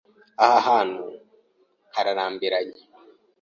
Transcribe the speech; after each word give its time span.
Aha 0.49 0.57
hantu 0.67 1.03
hararambiranye. 1.95 2.81